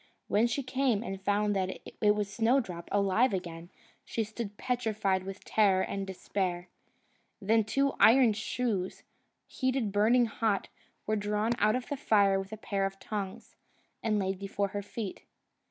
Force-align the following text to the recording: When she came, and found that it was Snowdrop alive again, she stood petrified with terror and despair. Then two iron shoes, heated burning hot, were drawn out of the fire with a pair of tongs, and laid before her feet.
When 0.27 0.47
she 0.47 0.63
came, 0.63 1.03
and 1.03 1.21
found 1.21 1.55
that 1.55 1.79
it 2.01 2.15
was 2.15 2.27
Snowdrop 2.33 2.89
alive 2.91 3.35
again, 3.35 3.69
she 4.03 4.23
stood 4.23 4.57
petrified 4.57 5.21
with 5.23 5.43
terror 5.45 5.83
and 5.83 6.07
despair. 6.07 6.69
Then 7.39 7.63
two 7.63 7.93
iron 7.99 8.33
shoes, 8.33 9.03
heated 9.45 9.91
burning 9.91 10.25
hot, 10.25 10.69
were 11.05 11.15
drawn 11.15 11.51
out 11.59 11.75
of 11.75 11.87
the 11.87 11.97
fire 11.97 12.39
with 12.39 12.51
a 12.51 12.57
pair 12.57 12.87
of 12.87 12.97
tongs, 12.97 13.55
and 14.01 14.17
laid 14.17 14.39
before 14.39 14.69
her 14.69 14.81
feet. 14.81 15.21